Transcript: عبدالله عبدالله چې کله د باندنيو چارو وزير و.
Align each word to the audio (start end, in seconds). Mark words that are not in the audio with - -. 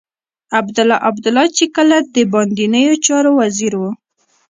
عبدالله 0.59 0.97
عبدالله 1.07 1.45
چې 1.57 1.65
کله 1.75 1.97
د 2.15 2.15
باندنيو 2.33 2.93
چارو 3.05 3.31
وزير 3.41 3.73
و. 3.77 3.81